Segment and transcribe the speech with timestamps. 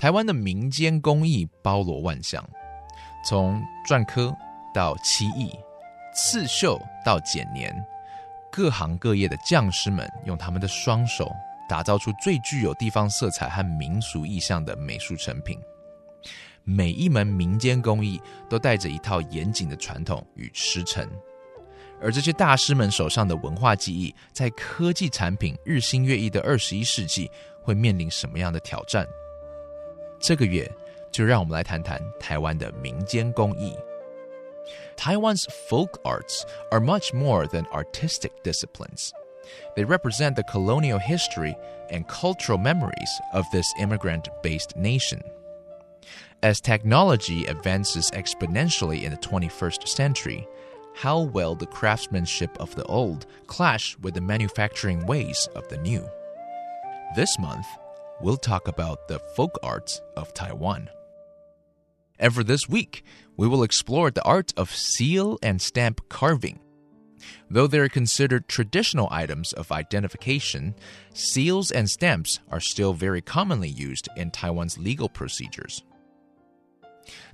[0.00, 2.42] 台湾的民间工艺包罗万象，
[3.22, 4.34] 从篆刻
[4.72, 5.52] 到漆艺、
[6.14, 7.70] 刺绣到剪年，
[8.50, 11.30] 各行各业的匠师们用他们的双手
[11.68, 15.60] 打造出最具有地方色彩和民俗意象的美术成品。
[16.64, 21.06] 每一门民间工艺都带着一套严谨的传统与师承。
[22.00, 27.30] 而这些大师们手上的文化技艺，在科技产品日新月异的二十一世纪，
[27.62, 29.06] 会面临什么样的挑战？
[30.19, 30.69] 这个月
[31.11, 33.75] 就让我们来谈谈台湾的民间工艺。
[34.97, 39.11] Taiwan's folk arts are much more than artistic disciplines.
[39.75, 41.55] They represent the colonial history
[41.89, 45.21] and cultural memories of this immigrant based nation.
[46.41, 50.47] As technology advances exponentially in the 21st century,
[50.95, 56.07] how well the craftsmanship of the old clash with the manufacturing ways of the new.
[57.15, 57.65] This month,
[58.21, 60.89] we'll talk about the folk arts of Taiwan.
[62.17, 63.03] And for this week,
[63.37, 66.59] we will explore the art of seal and stamp carving.
[67.49, 70.75] Though they are considered traditional items of identification,
[71.13, 75.83] seals and stamps are still very commonly used in Taiwan's legal procedures.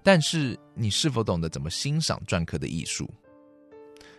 [0.03, 3.07] 但是，你是否懂得怎么欣赏篆刻的艺术？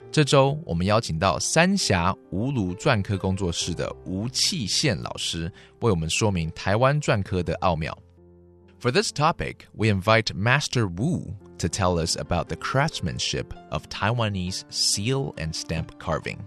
[0.10, 7.96] 这周我们邀请到三峡吴卢篆刻工作室的吴器宪老师，为我们说明台湾篆刻的奥妙。
[8.80, 15.34] For this topic, we invite Master Wu to tell us about the craftsmanship of Taiwanese seal
[15.36, 16.38] and stamp carving.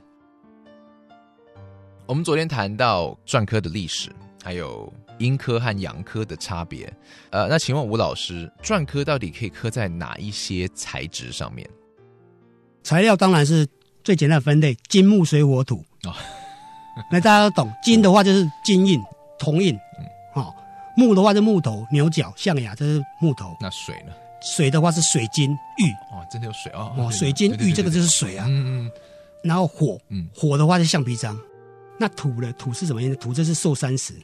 [2.07, 4.11] 我们昨天谈到篆刻的历史，
[4.43, 6.93] 还有阴刻和阳刻的差别。
[7.31, 11.69] 呃，那请问吴老师，篆刻到底可以刻在哪一些材质上面？
[12.83, 13.67] 材料当然是
[14.03, 15.85] 最简单的分类，金木水火土。
[16.05, 16.15] 哦，
[17.11, 19.01] 那大家都懂，金的话就是金印、
[19.39, 20.55] 铜印，嗯，哦，
[20.97, 23.57] 木的话是木头、牛角、象牙，这是木头。
[23.61, 24.13] 那水呢？
[24.43, 25.91] 水的话是水晶、玉。
[26.11, 26.93] 哦，真的有水哦。
[26.97, 28.47] 哦，水晶、玉这个就是水啊。
[28.49, 28.91] 嗯嗯。
[29.43, 31.39] 然后火，嗯，火的话是橡皮章。
[31.99, 32.51] 那土呢？
[32.55, 33.15] 土是什么印？
[33.17, 34.15] 土这是寿山石，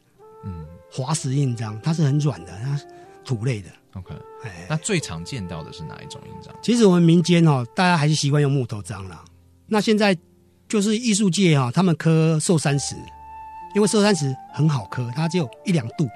[0.45, 2.81] 嗯，滑石印章，它是很软的，它
[3.26, 3.69] 土类的。
[3.94, 4.14] OK，
[4.44, 6.54] 哎，那最常见到的是哪一种印章？
[6.62, 9.25] 其实我们民间哦，大家还是习惯用木头章啦。
[9.66, 10.14] 那现在
[10.69, 12.94] 就是艺术界哈，他们刻寿山石，
[13.75, 16.06] 因为寿山石很好刻，它只有一两度，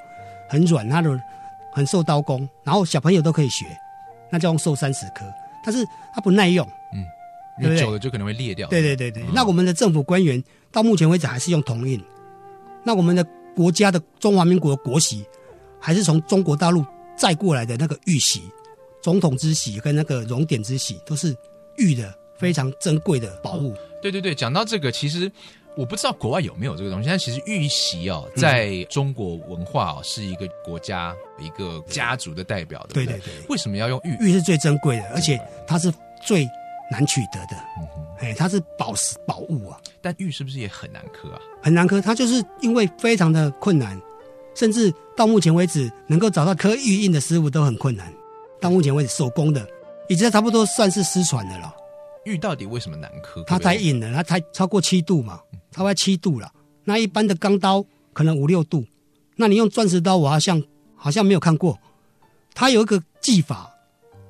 [0.48, 1.18] 很软，它的
[1.72, 3.64] 很受刀工，然后小朋友都可以学，
[4.30, 5.24] 那叫用寿山石刻。
[5.64, 5.82] 但是
[6.14, 7.02] 它不耐用，嗯，
[7.62, 8.68] 对久了就可能会裂掉。
[8.68, 11.98] 对对对对，那我们的政府官员到目前为止还是用铜印。
[12.84, 13.24] 那我们的
[13.56, 15.24] 国家的中华民国国旗
[15.80, 16.84] 还是从中国大陆。
[17.20, 18.40] 再过来的那个玉玺，
[19.02, 21.36] 总统之玺跟那个熔点之玺都是
[21.76, 23.76] 玉的，非常珍贵的宝物。
[24.00, 25.30] 对对对，讲到这个，其实
[25.76, 32.94] 我不知道国外有没有这个东西，但其实玉玺哦，在中国文化哦，是一个国家一个家族的代表的。
[32.94, 34.16] 对对对，为什么要用玉？
[34.18, 35.92] 玉是最珍贵的，而且它是
[36.24, 36.48] 最
[36.90, 37.56] 难取得的。
[37.78, 39.78] 嗯哼，哎，它是宝石宝物啊。
[40.00, 41.40] 但玉是不是也很难刻啊？
[41.62, 44.00] 很难刻，它就是因为非常的困难。
[44.60, 48.12] 甚至到目前为止，能够找到刻玉印的师傅都很困难。
[48.60, 49.66] 到目前为止，手工的
[50.06, 51.74] 已经差不多算是失传的了。
[52.26, 53.42] 玉到底为什么难刻？
[53.46, 56.52] 它太硬了，它才超过七度嘛，超过七度了。
[56.84, 57.82] 那一般的钢刀
[58.12, 58.84] 可能五六度，
[59.34, 60.62] 那你用钻石刀，我好像
[60.94, 61.78] 好像没有看过。
[62.52, 63.70] 它有一个技法，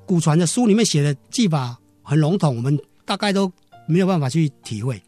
[0.05, 3.51] 古传的书里面写的技法很笼统，我们大概都
[3.85, 5.03] 没有办法去体会。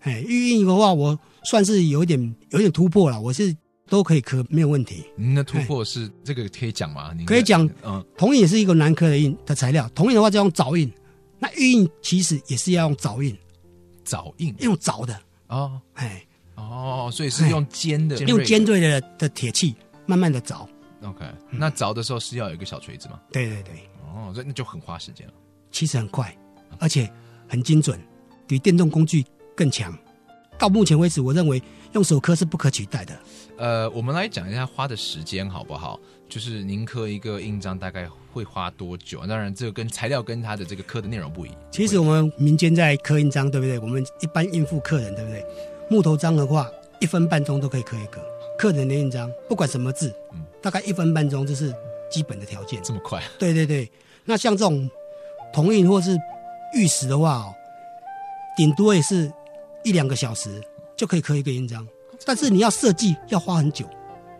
[0.00, 3.56] 哎，玉印的话，我算是有点有点突破了，我是。
[3.90, 5.04] 都可以刻，没有问题。
[5.16, 7.14] 那突破是这个可以讲吗？
[7.26, 7.68] 可以讲。
[7.84, 9.86] 嗯，铜印也是一个难刻的印的材料。
[9.94, 10.90] 铜印的话就用凿印，
[11.38, 13.36] 那玉印其实也是要用凿印。
[14.06, 19.74] 凿印用凿的哦，哎哦，所以是用尖的，用尖锐的的铁器
[20.06, 20.66] 慢慢的凿。
[21.02, 23.20] OK，那凿的时候是要有一个小锤子吗？
[23.32, 23.74] 对对对。
[24.06, 25.32] 哦，那那就很花时间了。
[25.70, 26.36] 其实很快，
[26.78, 27.10] 而且
[27.48, 28.00] 很精准，
[28.46, 29.96] 比电动工具更强。
[30.58, 33.18] 到目前为止，我认为用手刻是不可取代的。
[33.60, 36.00] 呃，我们来讲一下花的时间好不好？
[36.30, 39.20] 就是您刻一个印章大概会花多久？
[39.26, 41.50] 当然，这个跟材料跟它的这个刻的内容不一。
[41.70, 43.78] 其实我们民间在刻印章，对不对？
[43.78, 45.44] 我们一般应付客人，对不对？
[45.90, 46.66] 木头章的话，
[47.00, 48.18] 一分半钟都可以刻一个。
[48.56, 50.10] 客人的印章，不管什么字，
[50.62, 51.70] 大概一分半钟，这是
[52.10, 52.82] 基本的条件。
[52.82, 53.22] 这么快？
[53.38, 53.90] 对对对，
[54.24, 54.88] 那像这种
[55.52, 56.16] 铜印或是
[56.74, 57.54] 玉石的话哦，
[58.56, 59.30] 顶多也是
[59.84, 60.62] 一两个小时
[60.96, 61.86] 就可以刻一个印章，
[62.24, 63.84] 但是你要设计要花很久。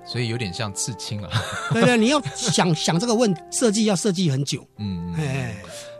[0.04, 1.30] 所以有点像刺青啊。
[1.72, 4.66] 对对，你要想想这个问设计要设计很久。
[4.78, 5.54] 嗯，哎，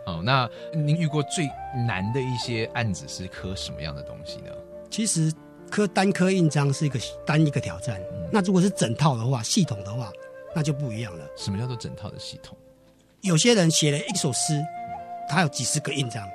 [0.05, 1.49] 哦，那您遇过最
[1.87, 4.51] 难的一些案子是刻什么样的东西呢？
[4.89, 5.31] 其实
[5.69, 8.01] 刻单刻印章是一个单一个挑战，
[8.31, 10.11] 那如果是整套的话，系统的话，
[10.53, 11.25] 那就不一样了。
[11.37, 12.57] 什么叫做整套的系统？
[13.21, 14.59] 有些人写了一首诗，
[15.29, 16.27] 他有几十个印章，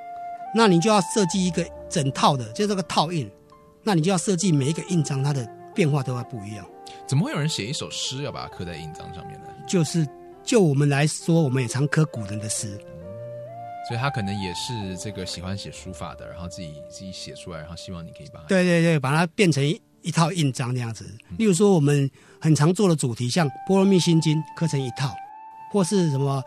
[0.55, 3.29] 那你就要设计一个整套的，就这个套印，
[3.87, 6.67] 那你就要设计每一个印章它的变化都要不一样。
[7.07, 9.47] 怎么会有人写一首诗要把它刻在印章上面呢？
[9.67, 10.07] 就是
[10.43, 12.77] 就我们来说，我们也常刻古人的诗，
[13.89, 21.05] 所以他可能也是这个喜欢写书法的，然后自己自己写出来，然后希望你可以把它对对对，把它变成一一套印章那样子。
[21.39, 22.11] 例如说，我们
[22.41, 25.15] 很常做的主题，像《波罗蜜心经》刻成一套，
[25.73, 26.43] 或是什么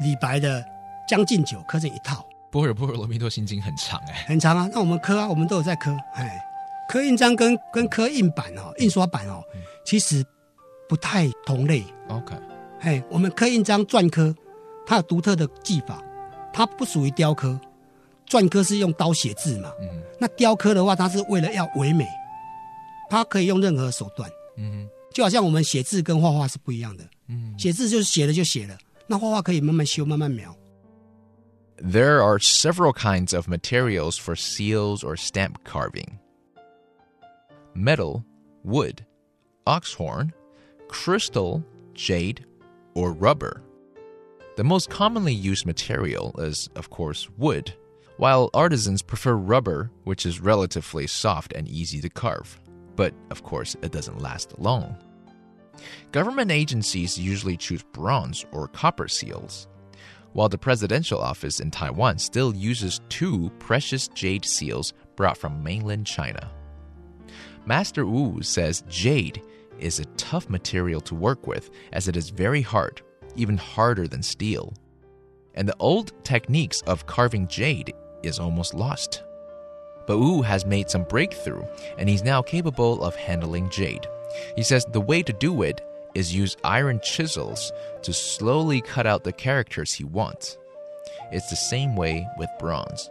[0.00, 0.60] 李白的
[1.08, 4.68] 《将进酒》刻成一套，波尔波罗蜜多心经很长哎、很长啊。
[4.72, 6.40] 那我们刻啊，我们都有在刻，哎，
[6.88, 9.44] 刻印章跟跟刻印版哦，印刷版哦，
[9.84, 10.24] 其实
[10.88, 11.84] 不太同类。
[12.08, 12.34] OK，
[12.80, 14.34] 哎，我们刻印章篆刻，
[14.86, 16.02] 它有独特的技法，
[16.52, 17.60] 它不属于雕刻。
[18.26, 22.06] 篆刻是用刀写字嘛，嗯那雕刻的话，它是为了要唯美，
[23.08, 27.04] 它可以用任何手段，嗯就好像我们写字跟画画是不一样的。
[27.28, 27.54] 嗯。
[27.58, 28.76] 写字就是写了就写了，
[29.06, 30.54] 那画画可以慢慢修、慢慢描。
[31.82, 36.18] There are several kinds of materials for seals or stamp carving
[37.78, 38.24] metal,
[38.64, 39.04] wood,
[39.66, 40.32] oxhorn,
[40.88, 41.64] crystal,
[41.94, 42.44] jade,
[42.94, 43.62] or rubber.
[44.56, 47.72] The most commonly used material is, of course, wood,
[48.16, 52.60] while artisans prefer rubber, which is relatively soft and easy to carve.
[52.96, 54.96] But, of course, it doesn't last long.
[56.10, 59.68] Government agencies usually choose bronze or copper seals
[60.32, 66.06] while the presidential office in Taiwan still uses two precious jade seals brought from mainland
[66.06, 66.50] China.
[67.68, 69.42] Master Wu says jade
[69.78, 73.02] is a tough material to work with as it is very hard,
[73.36, 74.72] even harder than steel.
[75.54, 77.92] And the old techniques of carving jade
[78.22, 79.22] is almost lost.
[80.06, 81.62] But Wu has made some breakthrough
[81.98, 84.06] and he's now capable of handling jade.
[84.56, 85.82] He says the way to do it
[86.14, 87.70] is use iron chisels
[88.00, 90.56] to slowly cut out the characters he wants.
[91.32, 93.10] It's the same way with bronze.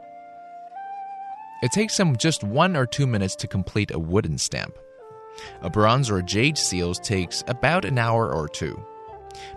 [1.64, 4.78] It takes them just one or two minutes to complete a wooden stamp.
[5.62, 8.80] A bronze or jade seal takes about an hour or two.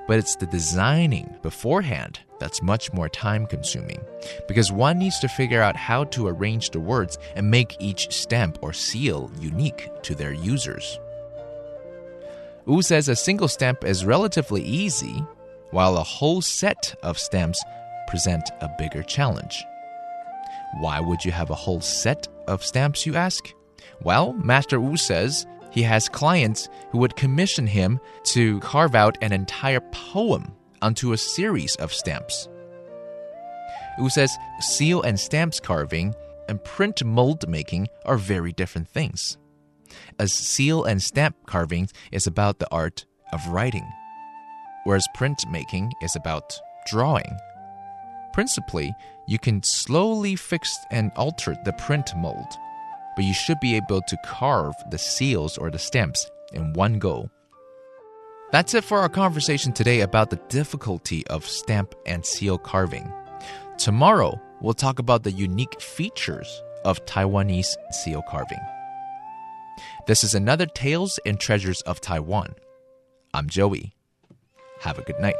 [0.06, 4.00] But it's the designing beforehand that's much more time consuming
[4.48, 8.58] because one needs to figure out how to arrange the words and make each stamp
[8.62, 10.98] or seal unique to their users.
[12.66, 15.24] Wu says a single stamp is relatively easy,
[15.70, 17.62] while a whole set of stamps
[18.06, 19.64] present a bigger challenge.
[20.78, 23.52] Why would you have a whole set of stamps, you ask?
[24.02, 29.32] Well, Master Wu says he has clients who would commission him to carve out an
[29.32, 30.52] entire poem
[30.82, 32.48] onto a series of stamps.
[33.98, 36.14] Wu says seal and stamps carving
[36.48, 39.36] and print mold making are very different things
[40.18, 43.86] as seal and stamp carving is about the art of writing,
[44.84, 47.38] whereas print making is about drawing.
[48.40, 52.46] Principally, you can slowly fix and alter the print mold,
[53.14, 57.28] but you should be able to carve the seals or the stamps in one go.
[58.50, 63.12] That's it for our conversation today about the difficulty of stamp and seal carving.
[63.76, 68.64] Tomorrow, we'll talk about the unique features of Taiwanese seal carving.
[70.06, 72.54] This is another Tales and Treasures of Taiwan.
[73.34, 73.92] I'm Joey.
[74.80, 75.36] Have a good night.